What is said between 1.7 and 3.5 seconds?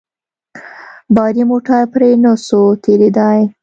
پرې نه سو تېرېداى.